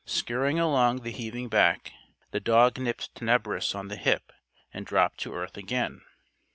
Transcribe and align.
Scurrying 0.03 0.57
along 0.57 1.01
the 1.03 1.11
heaving 1.11 1.47
back, 1.47 1.91
the 2.31 2.39
dog 2.39 2.79
nipped 2.79 3.13
Tenebris 3.13 3.75
on 3.75 3.87
the 3.87 3.97
hip, 3.97 4.31
and 4.73 4.83
dropped 4.83 5.19
to 5.19 5.35
earth 5.35 5.57
again. 5.57 6.01